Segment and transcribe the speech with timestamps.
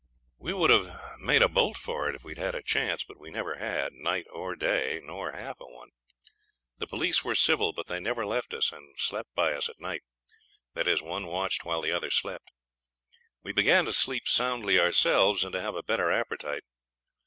[0.39, 3.29] We would have made a bolt of it if we'd had a chance, but we
[3.29, 5.89] never had, night nor day, not half a one.
[6.79, 10.01] The police were civil, but they never left us, and slept by us at night.
[10.73, 12.49] That is, one watched while the other slept.
[13.43, 16.63] We began to sleep soundly ourselves and to have a better appetite.